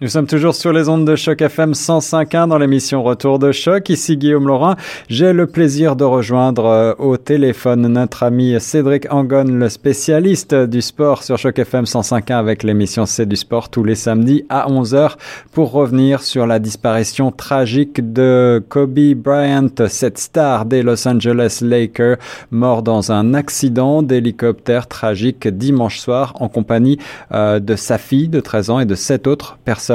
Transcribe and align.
Nous 0.00 0.06
sommes 0.06 0.28
toujours 0.28 0.54
sur 0.54 0.72
les 0.72 0.88
ondes 0.88 1.04
de 1.04 1.16
Choc 1.16 1.42
FM 1.42 1.72
105.1 1.72 2.46
dans 2.46 2.58
l'émission 2.58 3.02
Retour 3.02 3.40
de 3.40 3.50
Choc. 3.50 3.88
Ici 3.88 4.16
Guillaume 4.16 4.46
Laurin. 4.46 4.76
J'ai 5.08 5.32
le 5.32 5.48
plaisir 5.48 5.96
de 5.96 6.04
rejoindre 6.04 6.66
euh, 6.66 6.94
au 7.00 7.16
téléphone 7.16 7.88
notre 7.88 8.22
ami 8.22 8.54
Cédric 8.60 9.12
Angon, 9.12 9.46
le 9.48 9.68
spécialiste 9.68 10.54
du 10.54 10.82
sport 10.82 11.24
sur 11.24 11.36
Choc 11.36 11.58
FM 11.58 11.82
105.1 11.82 12.32
avec 12.32 12.62
l'émission 12.62 13.06
C'est 13.06 13.26
du 13.26 13.34
sport 13.34 13.70
tous 13.70 13.82
les 13.82 13.96
samedis 13.96 14.44
à 14.48 14.68
11h 14.68 15.16
pour 15.50 15.72
revenir 15.72 16.22
sur 16.22 16.46
la 16.46 16.60
disparition 16.60 17.32
tragique 17.32 18.12
de 18.12 18.62
Kobe 18.68 19.14
Bryant, 19.16 19.88
cette 19.88 20.18
star 20.18 20.64
des 20.64 20.84
Los 20.84 21.08
Angeles 21.08 21.58
Lakers, 21.60 22.18
mort 22.52 22.84
dans 22.84 23.10
un 23.10 23.34
accident 23.34 24.04
d'hélicoptère 24.04 24.86
tragique 24.86 25.48
dimanche 25.48 25.98
soir 25.98 26.34
en 26.38 26.48
compagnie 26.48 27.00
euh, 27.32 27.58
de 27.58 27.74
sa 27.74 27.98
fille 27.98 28.28
de 28.28 28.38
13 28.38 28.70
ans 28.70 28.78
et 28.78 28.86
de 28.86 28.94
sept 28.94 29.26
autres 29.26 29.58
personnes 29.64 29.87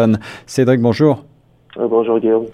Cédric, 0.46 0.82
bonjour. 0.82 1.23
Euh, 1.78 1.88
bonjour 1.88 2.20
Guillaume. 2.20 2.46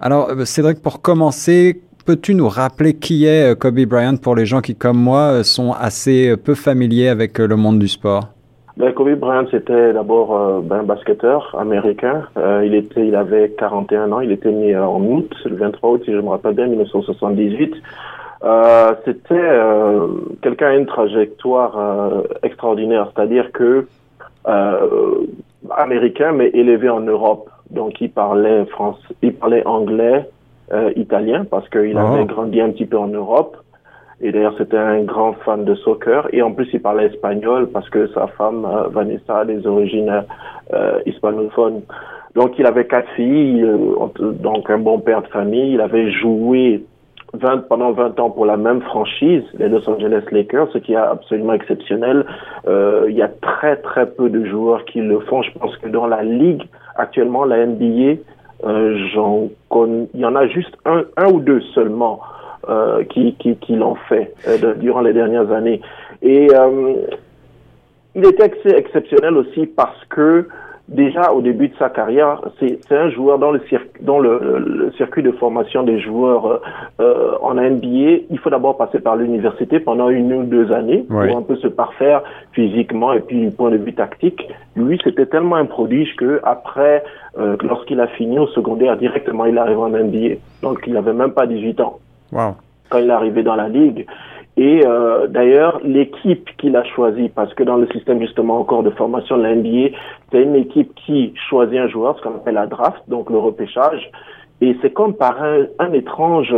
Alors 0.00 0.30
euh, 0.30 0.44
Cédric, 0.44 0.82
pour 0.82 1.02
commencer, 1.02 1.80
peux-tu 2.06 2.34
nous 2.34 2.48
rappeler 2.48 2.94
qui 2.94 3.26
est 3.26 3.52
euh, 3.52 3.54
Kobe 3.54 3.80
Bryant 3.80 4.16
pour 4.16 4.34
les 4.34 4.46
gens 4.46 4.60
qui, 4.60 4.74
comme 4.74 4.98
moi, 4.98 5.44
sont 5.44 5.72
assez 5.72 6.36
peu 6.36 6.54
familiers 6.54 7.08
avec 7.08 7.38
le 7.38 7.56
monde 7.56 7.78
du 7.78 7.88
sport? 7.88 8.28
Ben, 8.78 8.92
Kobe 8.92 9.14
Bryant, 9.16 9.46
c'était 9.50 9.92
d'abord 9.92 10.62
ben, 10.62 10.80
un 10.80 10.82
basketteur 10.84 11.54
américain. 11.58 12.26
il 12.64 12.74
était, 12.74 13.06
il 13.06 13.14
avait 13.14 13.50
41 13.58 14.12
ans. 14.12 14.20
Il 14.20 14.32
était 14.32 14.50
né 14.50 14.74
en 14.76 15.00
août, 15.02 15.30
le 15.44 15.56
23 15.56 15.90
août, 15.90 16.02
si 16.06 16.12
je 16.12 16.16
me 16.16 16.30
rappelle 16.30 16.54
bien, 16.54 16.66
1978. 16.68 17.74
c'était 19.04 19.60
quelqu'un 20.40 20.68
à 20.68 20.74
une 20.74 20.86
trajectoire 20.86 22.24
extraordinaire, 22.42 23.12
c'est-à-dire 23.14 23.52
que 23.52 23.86
américain, 25.70 26.32
mais 26.32 26.48
élevé 26.48 26.88
en 26.88 27.00
Europe. 27.00 27.48
Donc, 27.70 28.00
il 28.00 28.10
parlait 28.10 28.64
français, 28.66 29.14
il 29.22 29.34
parlait 29.34 29.66
anglais, 29.66 30.28
euh, 30.72 30.92
italien, 30.96 31.44
parce 31.44 31.68
qu'il 31.68 31.96
avait 31.96 32.20
ah. 32.20 32.24
grandi 32.24 32.60
un 32.60 32.70
petit 32.70 32.86
peu 32.86 32.98
en 32.98 33.08
Europe. 33.08 33.56
Et 34.22 34.30
d'ailleurs, 34.30 34.54
c'était 34.56 34.78
un 34.78 35.02
grand 35.02 35.32
fan 35.44 35.64
de 35.64 35.74
soccer. 35.74 36.28
Et 36.32 36.42
en 36.42 36.52
plus, 36.52 36.68
il 36.72 36.80
parlait 36.80 37.06
espagnol 37.06 37.68
parce 37.70 37.90
que 37.90 38.06
sa 38.08 38.28
femme, 38.28 38.64
euh, 38.64 38.88
Vanessa, 38.88 39.40
a 39.40 39.44
des 39.44 39.66
origines 39.66 40.24
euh, 40.72 41.00
hispanophones. 41.06 41.82
Donc, 42.36 42.56
il 42.58 42.64
avait 42.66 42.86
quatre 42.86 43.10
filles, 43.16 43.62
euh, 43.62 43.96
donc 44.20 44.70
un 44.70 44.78
bon 44.78 45.00
père 45.00 45.22
de 45.22 45.26
famille. 45.26 45.72
Il 45.74 45.80
avait 45.80 46.12
joué 46.12 46.84
20, 47.34 47.68
pendant 47.68 47.92
20 47.92 48.20
ans 48.20 48.30
pour 48.30 48.46
la 48.46 48.56
même 48.56 48.82
franchise, 48.82 49.42
les 49.54 49.68
Los 49.68 49.88
Angeles 49.88 50.24
Lakers, 50.30 50.68
ce 50.72 50.78
qui 50.78 50.92
est 50.92 50.96
absolument 50.96 51.54
exceptionnel. 51.54 52.26
Euh, 52.66 53.06
il 53.08 53.16
y 53.16 53.22
a 53.22 53.28
très 53.28 53.76
très 53.76 54.06
peu 54.06 54.28
de 54.28 54.44
joueurs 54.44 54.84
qui 54.84 55.00
le 55.00 55.20
font. 55.20 55.42
Je 55.42 55.50
pense 55.58 55.76
que 55.78 55.88
dans 55.88 56.06
la 56.06 56.22
ligue 56.22 56.62
actuellement, 56.96 57.44
la 57.44 57.66
NBA, 57.66 58.20
euh, 58.64 58.96
j'en 59.14 59.48
il 60.14 60.20
y 60.20 60.24
en 60.24 60.36
a 60.36 60.46
juste 60.46 60.76
un, 60.84 61.04
un 61.16 61.30
ou 61.32 61.40
deux 61.40 61.60
seulement 61.74 62.20
euh, 62.68 63.02
qui, 63.04 63.34
qui, 63.40 63.56
qui 63.56 63.74
l'ont 63.74 63.96
fait 64.08 64.32
euh, 64.46 64.74
durant 64.74 65.00
les 65.00 65.12
dernières 65.12 65.50
années. 65.50 65.80
Et 66.22 66.48
euh, 66.54 66.94
il 68.14 68.24
était 68.24 68.52
exceptionnel 68.66 69.36
aussi 69.36 69.66
parce 69.66 70.04
que 70.10 70.46
déjà 70.88 71.32
au 71.32 71.40
début 71.40 71.68
de 71.68 71.76
sa 71.78 71.88
carrière, 71.88 72.40
c'est 72.58 72.80
un 72.90 73.10
joueur 73.10 73.38
dans 73.38 73.50
le, 73.50 73.60
dans 74.00 74.18
le, 74.18 74.92
circuit 74.96 75.22
de 75.22 75.32
formation 75.32 75.82
des 75.82 76.00
joueurs 76.00 76.46
euh, 76.46 76.58
euh 77.00 77.32
en 77.40 77.54
NBA. 77.54 78.24
Il 78.30 78.38
faut 78.38 78.50
d'abord 78.50 78.76
passer 78.76 78.98
par 79.00 79.16
l'université 79.16 79.80
pendant 79.80 80.08
une 80.08 80.32
ou 80.32 80.42
deux 80.44 80.72
années 80.72 81.04
pour 81.08 81.20
un 81.20 81.42
peu 81.42 81.56
se 81.56 81.68
parfaire 81.68 82.22
physiquement 82.52 83.12
et 83.12 83.20
puis 83.20 83.40
du 83.40 83.50
point 83.50 83.70
de 83.70 83.76
vue 83.76 83.94
tactique. 83.94 84.48
Lui, 84.76 85.00
c'était 85.02 85.26
tellement 85.26 85.56
un 85.56 85.66
prodige 85.66 86.14
que 86.16 86.40
après, 86.44 87.02
euh, 87.38 87.56
lorsqu'il 87.62 88.00
a 88.00 88.06
fini 88.08 88.38
au 88.38 88.46
secondaire, 88.48 88.96
directement 88.96 89.44
il 89.46 89.58
arrive 89.58 89.78
en 89.78 89.88
NBA. 89.88 90.36
Donc 90.62 90.82
il 90.86 90.92
n'avait 90.92 91.14
même 91.14 91.32
pas 91.32 91.46
18 91.46 91.80
ans. 91.80 91.98
Wow. 92.32 92.56
Quand 92.90 92.98
il 92.98 93.08
est 93.08 93.12
arrivé 93.12 93.42
dans 93.42 93.56
la 93.56 93.68
ligue. 93.68 94.06
Et 94.56 94.82
euh, 94.86 95.26
d'ailleurs, 95.28 95.80
l'équipe 95.82 96.48
qu'il 96.58 96.76
a 96.76 96.84
choisie, 96.84 97.30
parce 97.30 97.52
que 97.54 97.62
dans 97.62 97.76
le 97.76 97.86
système 97.88 98.20
justement 98.20 98.58
encore 98.60 98.82
de 98.82 98.90
formation 98.90 99.38
de 99.38 99.42
la 99.42 99.54
NBA, 99.54 99.96
c'est 100.30 100.42
une 100.42 100.56
équipe 100.56 100.94
qui 100.94 101.32
choisit 101.48 101.78
un 101.78 101.88
joueur, 101.88 102.18
ce 102.18 102.22
qu'on 102.22 102.34
appelle 102.34 102.54
la 102.54 102.66
draft, 102.66 103.02
donc 103.08 103.30
le 103.30 103.38
repêchage. 103.38 104.10
Et 104.60 104.76
c'est 104.82 104.92
comme 104.92 105.14
par 105.14 105.42
un, 105.42 105.66
un 105.78 105.92
étrange, 105.92 106.54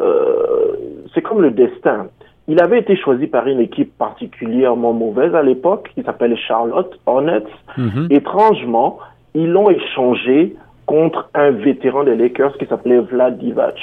euh, 0.00 0.72
c'est 1.14 1.20
comme 1.20 1.42
le 1.42 1.50
destin. 1.50 2.06
Il 2.48 2.62
avait 2.62 2.78
été 2.80 2.96
choisi 2.96 3.26
par 3.26 3.46
une 3.46 3.60
équipe 3.60 3.96
particulièrement 3.98 4.94
mauvaise 4.94 5.34
à 5.34 5.42
l'époque, 5.42 5.90
qui 5.94 6.02
s'appelle 6.02 6.34
Charlotte 6.36 6.98
Hornets. 7.04 7.44
Mhm. 7.76 8.08
Étrangement, 8.10 8.98
ils 9.34 9.50
l'ont 9.50 9.68
échangé 9.68 10.56
contre 10.86 11.28
un 11.34 11.50
vétéran 11.50 12.04
des 12.04 12.16
Lakers 12.16 12.56
qui 12.56 12.64
s'appelait 12.64 13.00
Vlad 13.00 13.38
Divac, 13.38 13.78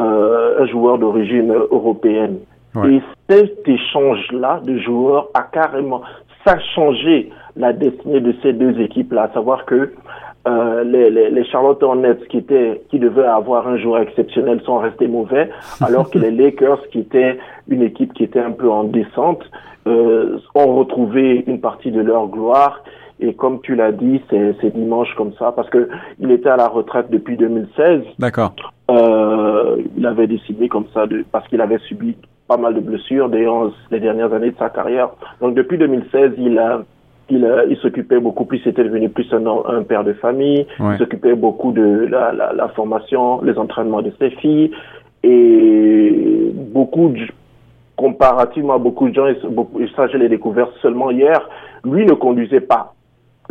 euh, 0.00 0.62
un 0.62 0.66
joueur 0.66 0.98
d'origine 0.98 1.52
européenne. 1.52 2.38
Et 2.84 3.00
cet 3.28 3.66
échange-là 3.66 4.60
de 4.64 4.78
joueurs 4.78 5.28
a 5.34 5.42
carrément, 5.42 6.02
ça 6.44 6.52
a 6.52 6.60
changé 6.74 7.30
la 7.56 7.72
destinée 7.72 8.20
de 8.20 8.34
ces 8.42 8.52
deux 8.52 8.80
équipes-là, 8.80 9.24
à 9.24 9.34
savoir 9.34 9.64
que 9.64 9.92
euh, 10.48 10.84
les, 10.84 11.10
les, 11.10 11.30
les, 11.30 11.44
Charlotte 11.44 11.82
Hornets 11.82 12.16
qui 12.30 12.38
étaient, 12.38 12.80
qui 12.88 12.98
devaient 12.98 13.26
avoir 13.26 13.68
un 13.68 13.76
joueur 13.76 14.00
exceptionnel 14.00 14.62
sont 14.64 14.78
restés 14.78 15.06
mauvais, 15.06 15.50
alors 15.80 16.10
que 16.10 16.18
les 16.18 16.30
Lakers 16.30 16.88
qui 16.90 17.00
étaient 17.00 17.38
une 17.68 17.82
équipe 17.82 18.14
qui 18.14 18.24
était 18.24 18.40
un 18.40 18.52
peu 18.52 18.70
en 18.70 18.84
descente 18.84 19.42
euh, 19.86 20.38
ont 20.54 20.76
retrouvé 20.76 21.44
une 21.46 21.60
partie 21.60 21.90
de 21.90 22.00
leur 22.00 22.28
gloire. 22.28 22.82
Et 23.22 23.34
comme 23.34 23.60
tu 23.60 23.74
l'as 23.74 23.92
dit, 23.92 24.22
c'est 24.30 24.74
dimanche 24.74 25.14
comme 25.14 25.34
ça 25.38 25.52
parce 25.52 25.68
que 25.68 25.90
il 26.20 26.30
était 26.30 26.48
à 26.48 26.56
la 26.56 26.68
retraite 26.68 27.10
depuis 27.10 27.36
2016. 27.36 28.00
D'accord. 28.18 28.54
Euh, 28.90 29.76
il 29.94 30.06
avait 30.06 30.26
décidé 30.26 30.68
comme 30.68 30.86
ça 30.94 31.06
de 31.06 31.22
parce 31.30 31.46
qu'il 31.48 31.60
avait 31.60 31.78
subi 31.80 32.16
pas 32.50 32.56
mal 32.56 32.74
de 32.74 32.80
blessures 32.80 33.28
dans 33.28 33.70
les 33.92 34.00
dernières 34.00 34.32
années 34.34 34.50
de 34.50 34.58
sa 34.58 34.70
carrière. 34.70 35.10
Donc 35.40 35.54
depuis 35.54 35.78
2016, 35.78 36.32
il 36.36 36.58
a 36.58 36.82
il, 37.28 37.48
il 37.68 37.76
s'occupait 37.76 38.18
beaucoup 38.18 38.44
plus, 38.44 38.58
c'était 38.64 38.82
devenu 38.82 39.08
plus 39.08 39.32
un, 39.32 39.46
un, 39.46 39.84
père 39.84 40.02
de 40.02 40.14
famille, 40.14 40.66
il 40.80 40.98
s'occupait 40.98 41.36
beaucoup 41.36 41.70
de 41.70 42.08
la, 42.10 42.32
la, 42.32 42.52
la, 42.52 42.68
formation, 42.70 43.40
les 43.42 43.56
entraînements 43.56 44.02
de 44.02 44.12
ses 44.18 44.30
filles, 44.30 44.72
et 45.22 46.52
beaucoup, 46.52 47.10
de, 47.10 47.20
comparativement 47.94 48.74
à 48.74 48.78
beaucoup 48.78 49.08
de 49.08 49.14
gens, 49.14 49.28
et 49.28 49.36
ça 49.94 50.08
je 50.08 50.16
l'ai 50.16 50.28
découvert 50.28 50.66
seulement 50.82 51.12
hier, 51.12 51.48
lui 51.84 52.04
ne 52.04 52.14
conduisait 52.14 52.66
pas 52.74 52.94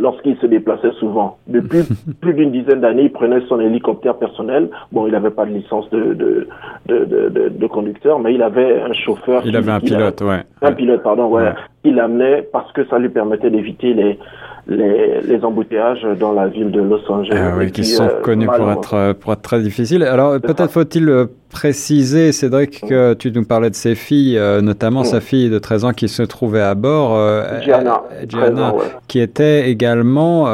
lorsqu'il 0.00 0.36
se 0.38 0.46
déplaçait 0.46 0.92
souvent. 0.98 1.38
Depuis 1.46 1.82
plus 2.20 2.34
d'une 2.34 2.50
dizaine 2.50 2.80
d'années, 2.80 3.04
il 3.04 3.12
prenait 3.12 3.40
son 3.48 3.60
hélicoptère 3.60 4.16
personnel. 4.16 4.70
Bon, 4.92 5.06
il 5.06 5.12
n'avait 5.12 5.30
pas 5.30 5.44
de 5.44 5.52
licence 5.52 5.88
de, 5.90 6.14
de, 6.14 6.48
de, 6.86 7.04
de, 7.04 7.48
de, 7.50 7.66
conducteur, 7.66 8.18
mais 8.18 8.34
il 8.34 8.42
avait 8.42 8.80
un 8.80 8.92
chauffeur. 8.92 9.42
Il 9.44 9.56
avait 9.56 9.72
un 9.72 9.80
pilote, 9.80 10.20
ouais. 10.22 10.42
Un 10.62 10.72
pilote, 10.72 11.02
pardon, 11.02 11.26
ouais. 11.28 11.42
ouais. 11.42 11.54
Il 11.84 11.94
l'amenait 11.94 12.42
parce 12.52 12.70
que 12.72 12.86
ça 12.88 12.98
lui 12.98 13.08
permettait 13.08 13.50
d'éviter 13.50 13.94
les, 13.94 14.18
les, 14.66 15.20
les, 15.22 15.44
embouteillages 15.44 16.06
dans 16.18 16.32
la 16.32 16.46
ville 16.48 16.70
de 16.70 16.80
Los 16.80 17.00
Angeles. 17.08 17.36
Ah 17.36 17.54
oui, 17.56 17.72
qui 17.72 17.84
sont 17.84 18.04
euh, 18.04 18.20
connus 18.22 18.46
pour 18.46 18.70
être, 18.70 19.14
pour 19.14 19.32
être 19.32 19.42
très 19.42 19.60
difficiles. 19.60 20.02
Alors 20.02 20.38
peut-être 20.40 20.70
faut-il 20.70 21.08
euh, 21.08 21.26
préciser, 21.48 22.32
Cédric, 22.32 22.82
que 22.86 23.14
tu 23.14 23.32
nous 23.32 23.44
parlais 23.44 23.70
de 23.70 23.74
ses 23.74 23.94
filles, 23.94 24.36
euh, 24.38 24.60
notamment 24.60 25.04
sa 25.04 25.20
fille 25.20 25.48
de 25.48 25.58
13 25.58 25.84
ans 25.86 25.92
qui 25.92 26.08
se 26.08 26.22
trouvait 26.22 26.60
à 26.60 26.74
bord, 26.74 27.16
Gianna, 27.62 28.02
Gianna 28.28 28.74
qui 29.08 29.20
était 29.20 29.70
également 29.70 30.46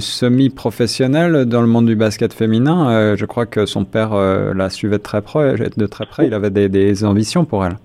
semi-professionnelle 0.00 1.44
dans 1.44 1.60
le 1.60 1.68
monde 1.68 1.86
du 1.86 1.96
basket 1.96 2.32
féminin. 2.32 3.14
je 3.14 3.24
crois 3.26 3.46
que 3.46 3.66
son 3.66 3.84
père 3.84 4.14
la 4.14 4.70
suivait 4.70 4.98
de 4.98 5.02
très 5.02 5.20
près. 5.20 5.54
De 5.76 5.86
très 5.86 6.06
près. 6.06 6.26
Il 6.26 6.34
avait 6.34 6.50
des, 6.50 6.68
des 6.68 7.04
ambitions 7.04 7.44
pour 7.44 7.64
elle. 7.64 7.76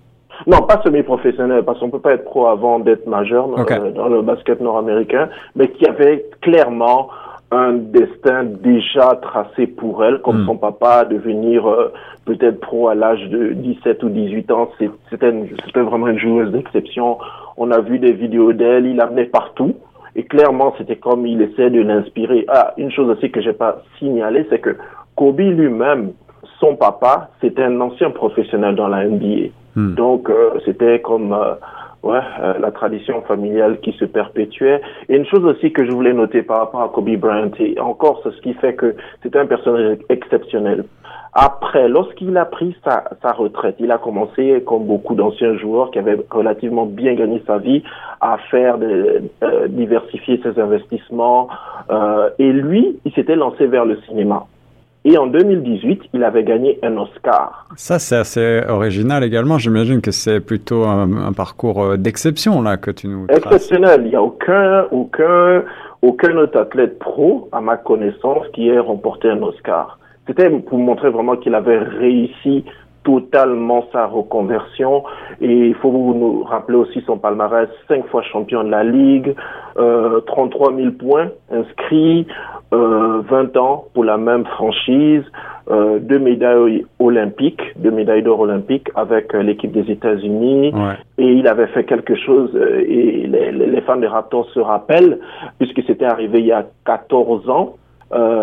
Non, 0.48 0.62
pas 0.62 0.82
semi-professionnel, 0.84 1.64
parce 1.64 1.80
qu'on 1.80 1.90
peut 1.90 2.00
pas 2.00 2.14
être 2.14 2.26
pro 2.26 2.48
avant 2.48 2.80
d'être 2.80 3.08
majeur 3.08 3.48
euh, 3.58 3.92
dans 3.92 4.08
le 4.08 4.22
basket 4.22 4.62
nord-américain, 4.62 5.30
mais 5.56 5.70
qui 5.70 5.86
avait 5.88 6.26
clairement 6.42 7.10
un 7.52 7.74
destin 7.74 8.44
déjà 8.44 9.16
tracé 9.22 9.68
pour 9.68 10.04
elle, 10.04 10.20
comme 10.20 10.44
hmm. 10.44 10.46
son 10.46 10.58
papa, 10.58 11.06
devenir 11.06 11.68
euh, 11.68 11.94
peut-être 12.26 12.60
pro 12.60 12.88
à 12.90 12.96
l'âge 12.96 13.24
de 13.30 13.54
17 13.54 14.04
ou 14.04 14.10
18 14.10 14.52
ans. 14.52 14.70
C'était 15.10 15.82
vraiment 15.82 16.08
une 16.08 16.20
joueuse 16.20 16.52
d'exception. 16.52 17.18
On 17.58 17.72
a 17.72 17.80
vu 17.80 18.00
des 18.00 18.12
vidéos 18.12 18.54
d'elle, 18.54 18.86
il 18.86 18.98
l'amenait 18.98 19.26
partout. 19.26 19.76
Et 20.16 20.24
clairement, 20.24 20.74
c'était 20.78 20.96
comme 20.96 21.28
il 21.28 21.42
essaie 21.42 21.70
de 21.70 21.82
l'inspirer. 21.82 22.46
Ah, 22.48 22.74
une 22.78 22.92
chose 22.92 23.10
aussi 23.10 23.32
que 23.32 23.42
j'ai 23.42 23.54
pas 23.54 23.84
signalé, 24.00 24.46
c'est 24.50 24.60
que 24.60 24.78
Kobe 25.16 25.40
lui-même, 25.40 26.14
son 26.60 26.76
papa, 26.76 27.30
c'était 27.42 27.64
un 27.64 27.80
ancien 27.82 28.12
professionnel 28.12 28.76
dans 28.76 28.88
la 28.88 29.06
NBA. 29.06 29.50
Hmm. 29.76 29.94
Donc, 29.96 30.30
euh, 30.30 30.52
c'était 30.66 31.02
comme, 31.02 31.34
euh, 31.34 31.56
ouais, 32.04 32.20
euh, 32.42 32.54
la 32.60 32.72
tradition 32.72 33.22
familiale 33.24 33.80
qui 33.82 33.92
se 33.94 34.06
perpétuait. 34.06 34.82
Et 35.10 35.18
une 35.18 35.26
chose 35.26 35.44
aussi 35.44 35.74
que 35.74 35.86
je 35.86 35.92
voulais 35.92 36.14
noter 36.14 36.44
par 36.44 36.60
rapport 36.60 36.82
à 36.82 36.90
Kobe 36.90 37.16
Bryant, 37.18 37.52
et 37.60 37.80
encore 37.80 38.22
c'est 38.24 38.32
ce 38.32 38.42
qui 38.42 38.54
fait 38.54 38.76
que 38.76 38.96
c'était 39.24 39.40
un 39.40 39.48
personnage 39.48 39.98
exceptionnel. 40.10 40.86
Après, 41.38 41.90
lorsqu'il 41.90 42.38
a 42.38 42.46
pris 42.46 42.78
sa, 42.86 43.04
sa, 43.22 43.34
retraite, 43.34 43.76
il 43.80 43.92
a 43.92 43.98
commencé, 43.98 44.64
comme 44.66 44.86
beaucoup 44.86 45.16
d'anciens 45.16 45.58
joueurs 45.58 45.92
qui 45.92 46.00
avaient 46.00 46.18
relativement 46.32 46.86
bien 46.86 47.14
gagné 47.14 47.44
sa 47.46 47.58
vie, 47.58 47.84
à 48.22 48.38
faire 48.50 48.78
de, 48.78 49.24
euh, 49.44 49.68
diversifier 49.68 50.40
ses 50.42 50.58
investissements. 50.58 51.50
Euh, 51.90 52.30
et 52.40 52.54
lui, 52.54 52.98
il 53.04 53.12
s'était 53.12 53.36
lancé 53.36 53.68
vers 53.68 53.84
le 53.84 53.98
cinéma. 54.08 54.46
Et 55.08 55.20
en 55.20 55.28
2018, 55.28 56.02
il 56.14 56.24
avait 56.24 56.44
gagné 56.44 56.80
un 56.82 56.98
Oscar. 56.98 57.68
Ça, 57.76 58.00
c'est 58.00 58.16
assez 58.16 58.62
original 58.68 59.24
également. 59.24 59.60
J'imagine 59.60 60.02
que 60.02 60.10
c'est 60.10 60.40
plutôt 60.40 60.84
un, 60.84 61.32
parcours 61.32 61.84
euh, 61.84 61.98
d'exception 61.98 62.64
là 62.64 62.78
que 62.78 62.90
tu 62.90 63.08
nous. 63.08 63.28
Exceptionnel. 63.30 64.02
Il 64.06 64.10
n'y 64.10 64.16
a 64.16 64.24
aucun, 64.24 64.88
aucun, 64.90 65.64
aucun 66.02 66.36
autre 66.38 66.60
athlète 66.60 66.98
pro, 66.98 67.50
à 67.52 67.62
ma 67.62 67.78
connaissance, 67.78 68.48
qui 68.54 68.68
ait 68.68 68.80
remporté 68.80 69.30
un 69.30 69.44
Oscar. 69.44 70.00
C'était 70.26 70.50
pour 70.50 70.80
montrer 70.80 71.12
vraiment 71.12 71.36
qu'il 71.36 71.54
avait 71.54 71.78
réussi 71.78 72.66
totalement 73.06 73.86
sa 73.94 74.08
reconversion. 74.08 75.04
Et 75.40 75.68
il 75.68 75.76
faut 75.76 75.92
nous 75.92 76.44
rappeler 76.44 76.78
aussi 76.78 77.02
son 77.06 77.18
palmarès, 77.18 77.70
cinq 77.88 78.06
fois 78.08 78.24
champion 78.24 78.64
de 78.64 78.70
la 78.70 78.84
Ligue, 78.84 79.36
euh, 79.78 80.20
33 80.22 80.76
000 80.76 80.92
points 80.94 81.30
inscrits, 81.52 82.26
euh, 82.74 83.22
20 83.30 83.58
ans 83.58 83.86
pour 83.94 84.04
la 84.04 84.18
même 84.18 84.46
franchise, 84.46 85.24
euh, 85.70 85.98
deux 86.00 86.20
médailles 86.20 86.86
olympiques, 87.00 87.62
deux 87.78 87.92
médailles 87.92 88.22
d'or 88.22 88.40
olympiques 88.42 88.90
avec 88.96 89.34
euh, 89.34 89.42
l'équipe 89.42 89.72
des 89.72 89.92
États-Unis. 89.92 90.74
Et 91.18 91.32
il 91.32 91.48
avait 91.48 91.68
fait 91.68 91.84
quelque 91.86 92.16
chose, 92.16 92.52
euh, 92.56 92.84
et 92.88 93.28
les, 93.28 93.52
les 93.52 93.82
fans 93.82 93.98
des 93.98 94.08
Raptors 94.08 94.48
se 94.50 94.60
rappellent, 94.60 95.20
puisque 95.58 95.82
c'était 95.88 96.06
arrivé 96.06 96.40
il 96.40 96.46
y 96.46 96.52
a 96.52 96.66
14 96.86 97.50
ans, 97.50 97.76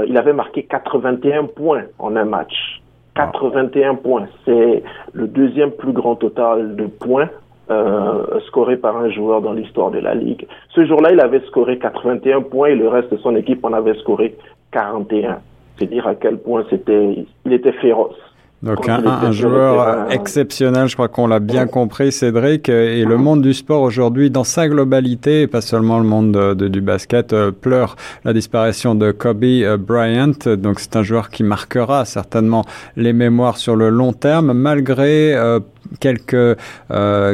il 0.07 0.19
avait 0.19 0.35
marqué 0.35 0.65
81 0.65 1.45
points 1.45 1.85
en 1.99 2.17
un 2.17 2.25
match. 2.25 2.83
81 3.15 3.95
points. 3.95 4.27
C'est 4.45 4.83
le 5.13 5.27
deuxième 5.29 5.71
plus 5.71 5.93
grand 5.93 6.17
total 6.17 6.77
de 6.77 6.87
points 6.87 7.29
euh, 7.73 8.41
scoré 8.47 8.77
par 8.77 8.97
un 8.97 9.11
joueur 9.11 9.41
dans 9.41 9.53
l'histoire 9.53 9.91
de 9.91 9.99
la 9.99 10.15
Ligue. 10.15 10.47
Ce 10.75 10.85
jour-là, 10.85 11.13
il 11.13 11.21
avait 11.21 11.41
scoré 11.47 11.79
81 11.79 12.43
points 12.43 12.69
et 12.69 12.77
le 12.77 12.89
reste 12.89 13.11
de 13.13 13.17
son 13.19 13.35
équipe 13.37 13.65
en 13.65 13.73
avait 13.73 13.95
scoré 13.95 14.37
41. 14.73 15.39
C'est 15.79 15.87
dire 15.87 16.07
à 16.07 16.15
quel 16.15 16.39
point 16.39 16.65
c'était, 16.71 17.27
il 17.45 17.53
était 17.53 17.73
féroce. 17.73 18.17
Donc 18.63 18.89
un, 18.89 19.05
un, 19.05 19.33
joueur 19.33 20.13
exceptionnel, 20.13 20.87
je 20.87 20.95
crois 20.95 21.09
qu'on 21.09 21.27
l'a 21.27 21.41
bien 21.41 21.67
compris, 21.67 22.13
Cédric. 22.13 22.69
Et 22.69 23.05
le 23.05 23.17
monde 23.17 23.43
du 23.43 23.55
sport 23.55 23.83
aujourd'hui, 23.83 24.31
dans 24.31 24.45
sa 24.45 24.69
globalité, 24.69 25.43
et 25.43 25.47
pas 25.49 25.61
seulement 25.61 25.99
le 25.99 26.05
monde 26.05 26.31
de, 26.31 26.69
du 26.69 26.81
basket, 26.81 27.33
euh, 27.33 27.51
pleure 27.51 27.97
la 28.25 28.33
disparition 28.33 28.95
de 28.95 29.11
Kobe 29.11 29.43
euh, 29.43 29.77
Bryant. 29.77 30.47
Donc 30.47 30.79
c'est 30.79 30.95
un 30.95 31.03
joueur 31.03 31.31
qui 31.31 31.43
marquera 31.43 32.05
certainement 32.05 32.65
les 32.97 33.13
mémoires 33.13 33.57
sur 33.57 33.75
le 33.75 33.89
long 33.89 34.13
terme, 34.13 34.53
malgré 34.53 35.35
euh, 35.35 35.59
quelques 35.99 36.57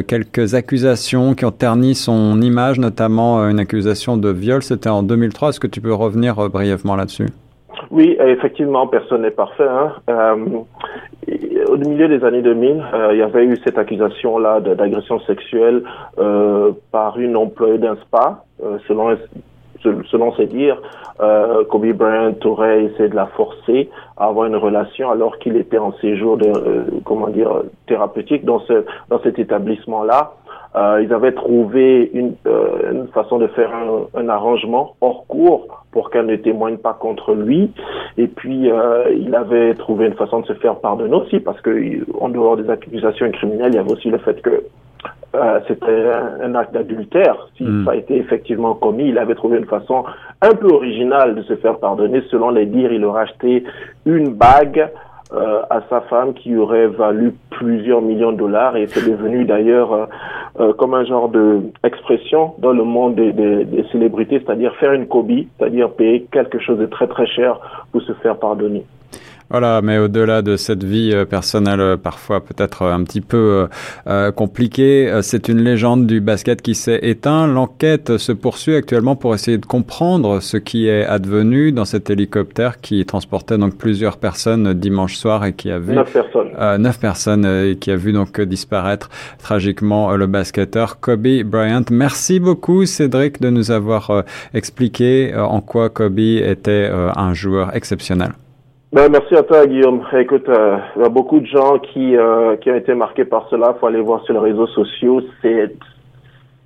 quelques 0.07 0.55
accusations 0.55 1.35
qui 1.35 1.45
ont 1.45 1.51
terni 1.51 1.93
son 1.93 2.41
image, 2.41 2.79
notamment 2.79 3.47
une 3.47 3.59
accusation 3.59 4.17
de 4.17 4.29
viol. 4.29 4.63
C'était 4.63 4.89
en 4.89 5.03
2003. 5.03 5.49
Est-ce 5.49 5.59
que 5.59 5.67
tu 5.67 5.79
peux 5.79 5.93
revenir 5.93 6.49
brièvement 6.49 6.95
là-dessus? 6.95 7.27
Oui, 7.91 8.15
effectivement, 8.19 8.85
personne 8.87 9.23
n'est 9.23 9.31
parfait. 9.31 9.67
Hein. 9.67 9.93
Euh, 10.09 10.35
au 11.67 11.77
milieu 11.77 12.07
des 12.07 12.23
années 12.23 12.43
2000, 12.43 12.83
euh, 12.93 13.09
il 13.13 13.17
y 13.17 13.21
avait 13.23 13.45
eu 13.45 13.57
cette 13.63 13.77
accusation-là 13.77 14.59
d'agression 14.59 15.19
sexuelle 15.21 15.83
euh, 16.19 16.71
par 16.91 17.19
une 17.19 17.35
employée 17.35 17.79
d'un 17.79 17.95
spa, 17.97 18.43
euh, 18.63 18.77
selon 18.87 19.17
selon 20.11 20.33
ses 20.35 20.45
dires, 20.45 20.81
euh, 21.21 21.63
Kobe 21.65 21.91
Bryant 21.93 22.35
aurait 22.43 22.83
essayé 22.83 23.09
de 23.09 23.15
la 23.15 23.27
forcer 23.27 23.89
à 24.17 24.25
avoir 24.25 24.45
une 24.47 24.55
relation 24.55 25.09
alors 25.09 25.39
qu'il 25.39 25.55
était 25.55 25.77
en 25.77 25.93
séjour 25.99 26.37
de, 26.37 26.47
euh, 26.47 26.83
comment 27.05 27.27
dire, 27.27 27.63
thérapeutique 27.87 28.45
dans 28.45 28.59
ce 28.59 28.85
dans 29.09 29.21
cet 29.21 29.39
établissement-là. 29.39 30.33
Euh, 30.75 31.01
ils 31.01 31.11
avaient 31.13 31.31
trouvé 31.31 32.11
une, 32.13 32.35
euh, 32.45 32.91
une 32.91 33.07
façon 33.07 33.39
de 33.39 33.47
faire 33.47 33.73
un, 33.73 34.19
un, 34.19 34.29
arrangement 34.29 34.95
hors 35.01 35.25
cours 35.27 35.78
pour 35.91 36.09
qu'elle 36.09 36.27
ne 36.27 36.35
témoigne 36.35 36.77
pas 36.77 36.93
contre 36.93 37.33
lui. 37.33 37.71
Et 38.17 38.27
puis, 38.27 38.71
euh, 38.71 39.05
il 39.11 39.33
avait 39.35 39.73
trouvé 39.73 40.07
une 40.07 40.13
façon 40.13 40.41
de 40.41 40.45
se 40.45 40.53
faire 40.53 40.75
pardonner 40.75 41.15
aussi, 41.15 41.39
parce 41.39 41.59
que 41.61 42.05
en 42.19 42.29
dehors 42.29 42.57
des 42.57 42.69
accusations 42.69 43.31
criminelles, 43.31 43.71
il 43.73 43.75
y 43.75 43.79
avait 43.79 43.91
aussi 43.91 44.09
le 44.09 44.19
fait 44.19 44.41
que 44.41 44.63
euh, 45.35 45.59
c'était 45.67 46.11
un, 46.41 46.55
acte 46.55 46.73
d'adultère. 46.73 47.49
Si 47.55 47.63
mm. 47.63 47.85
ça 47.85 47.91
a 47.91 47.95
été 47.95 48.17
effectivement 48.17 48.73
commis, 48.73 49.09
il 49.09 49.17
avait 49.17 49.35
trouvé 49.35 49.57
une 49.57 49.65
façon 49.65 50.03
un 50.41 50.53
peu 50.53 50.67
originale 50.67 51.35
de 51.35 51.41
se 51.43 51.55
faire 51.55 51.77
pardonner. 51.77 52.21
Selon 52.29 52.49
les 52.49 52.65
dires, 52.65 52.91
il 52.91 53.05
aurait 53.05 53.23
acheté 53.23 53.63
une 54.05 54.33
bague 54.33 54.89
euh, 55.31 55.61
à 55.69 55.81
sa 55.89 56.01
femme 56.01 56.33
qui 56.33 56.55
aurait 56.55 56.87
valu 56.87 57.35
plusieurs 57.51 58.01
millions 58.01 58.31
de 58.31 58.37
dollars 58.37 58.75
et 58.77 58.87
c'est 58.87 59.07
devenu 59.07 59.45
d'ailleurs 59.45 60.09
euh, 60.59 60.73
comme 60.73 60.93
un 60.93 61.05
genre 61.05 61.29
de 61.29 61.61
expression 61.83 62.53
dans 62.57 62.73
le 62.73 62.83
monde 62.83 63.15
des 63.15 63.85
célébrités, 63.91 64.41
c'est-à-dire 64.45 64.75
faire 64.75 64.93
une 64.93 65.07
copie, 65.07 65.47
c'est-à-dire 65.57 65.91
payer 65.91 66.27
quelque 66.31 66.59
chose 66.59 66.77
de 66.77 66.85
très 66.85 67.07
très 67.07 67.27
cher 67.27 67.59
pour 67.91 68.01
se 68.01 68.13
faire 68.13 68.37
pardonner. 68.37 68.83
Voilà, 69.51 69.81
mais 69.81 69.97
au-delà 69.97 70.43
de 70.43 70.57
cette 70.57 70.83
vie 70.83 71.11
euh, 71.11 71.25
personnelle 71.25 71.79
euh, 71.79 71.97
parfois 71.97 72.39
peut-être 72.39 72.83
un 72.85 73.03
petit 73.03 73.21
peu 73.21 73.67
euh, 74.05 74.31
compliquée, 74.31 75.11
c'est 75.23 75.47
une 75.47 75.61
légende 75.61 76.05
du 76.05 76.21
basket 76.21 76.61
qui 76.61 76.75
s'est 76.75 76.99
éteint. 77.01 77.47
L'enquête 77.47 78.17
se 78.17 78.31
poursuit 78.31 78.75
actuellement 78.75 79.15
pour 79.15 79.33
essayer 79.33 79.57
de 79.57 79.65
comprendre 79.65 80.39
ce 80.39 80.57
qui 80.57 80.87
est 80.87 81.03
advenu 81.03 81.71
dans 81.71 81.85
cet 81.85 82.11
hélicoptère 82.11 82.79
qui 82.79 83.03
transportait 83.05 83.57
donc 83.57 83.75
plusieurs 83.75 84.17
personnes 84.17 84.73
dimanche 84.73 85.15
soir 85.15 85.43
et 85.43 85.53
qui 85.53 85.71
a 85.71 85.79
vu 85.79 85.95
neuf 85.95 86.13
personnes, 86.13 86.51
neuf 86.77 86.99
personnes 86.99 87.45
et 87.45 87.77
qui 87.77 87.89
a 87.89 87.95
vu 87.95 88.13
donc 88.13 88.39
disparaître 88.41 89.09
tragiquement 89.39 90.15
le 90.15 90.27
basketteur 90.27 90.99
Kobe 90.99 91.41
Bryant. 91.43 91.85
Merci 91.89 92.39
beaucoup 92.39 92.85
Cédric 92.85 93.41
de 93.41 93.49
nous 93.49 93.71
avoir 93.71 94.23
expliqué 94.53 95.33
en 95.35 95.61
quoi 95.61 95.89
Kobe 95.89 96.19
était 96.19 96.89
un 97.15 97.33
joueur 97.33 97.75
exceptionnel. 97.75 98.33
Ben, 98.91 99.07
merci 99.11 99.35
à 99.35 99.43
toi, 99.43 99.67
Guillaume. 99.67 100.01
Écoute, 100.13 100.49
euh, 100.49 100.77
il 100.95 101.03
y 101.03 101.05
a 101.05 101.09
beaucoup 101.09 101.39
de 101.39 101.45
gens 101.45 101.77
qui, 101.77 102.17
euh, 102.17 102.55
qui 102.57 102.71
ont 102.71 102.75
été 102.75 102.95
marqués 102.95 103.25
par 103.25 103.47
cela. 103.49 103.73
Il 103.75 103.79
faut 103.79 103.85
aller 103.85 104.01
voir 104.01 104.23
sur 104.23 104.33
les 104.33 104.39
réseaux 104.39 104.65
sociaux. 104.65 105.21
C'est 105.43 105.75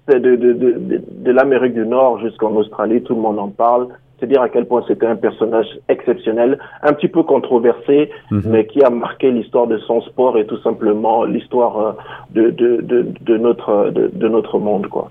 de, 0.07 0.19
de, 0.19 0.35
de, 0.37 0.53
de, 0.53 1.01
de 1.05 1.31
l'Amérique 1.31 1.73
du 1.73 1.85
Nord 1.85 2.19
jusqu'en 2.21 2.51
Australie. 2.55 3.03
Tout 3.03 3.15
le 3.15 3.21
monde 3.21 3.39
en 3.39 3.49
parle. 3.49 3.87
C'est 4.21 4.27
dire 4.27 4.41
à 4.41 4.47
quel 4.47 4.65
point 4.67 4.85
c'était 4.87 5.05
un 5.05 5.17
personnage 5.17 5.67
exceptionnel, 5.89 6.57
un 6.81 6.93
petit 6.93 7.09
peu 7.09 7.23
controversé, 7.23 8.09
mm 8.31 8.39
-hmm. 8.39 8.49
mais 8.51 8.65
qui 8.67 8.81
a 8.81 8.89
marqué 8.89 9.29
l'histoire 9.31 9.67
de 9.67 9.77
son 9.79 9.99
sport 10.09 10.37
et 10.37 10.45
tout 10.45 10.61
simplement 10.67 11.25
l'histoire 11.25 11.75
euh, 11.77 11.91
de, 12.37 12.43
de, 12.61 12.69
de, 12.91 12.97
de, 13.29 13.37
notre, 13.37 13.89
de, 13.97 14.03
de 14.13 14.27
notre 14.29 14.59
monde, 14.59 14.87
quoi 14.87 15.07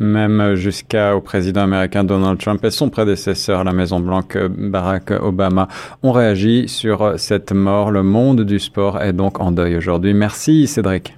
même 0.00 0.54
jusqu'au 0.54 1.20
président 1.22 1.62
américain 1.62 2.04
Donald 2.04 2.38
Trump 2.38 2.64
et 2.64 2.70
son 2.70 2.90
prédécesseur 2.90 3.60
à 3.60 3.64
la 3.64 3.72
Maison 3.72 4.00
Blanche, 4.00 4.36
Barack 4.58 5.10
Obama, 5.10 5.68
ont 6.02 6.12
réagi 6.12 6.68
sur 6.68 7.18
cette 7.18 7.52
mort. 7.52 7.90
Le 7.90 8.02
monde 8.02 8.42
du 8.42 8.58
sport 8.58 9.00
est 9.00 9.12
donc 9.12 9.40
en 9.40 9.50
deuil 9.50 9.76
aujourd'hui. 9.76 10.14
Merci 10.14 10.66
Cédric. 10.66 11.14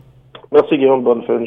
Merci 0.52 0.78
Guillaume, 0.78 1.02
bonne 1.02 1.22
fin. 1.22 1.38